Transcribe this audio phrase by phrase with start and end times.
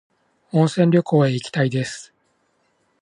[0.51, 2.11] 温泉旅行へ行きたいです。